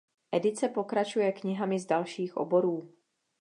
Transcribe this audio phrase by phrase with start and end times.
[0.31, 2.93] Edice pokračuje knihami z dalších oborů.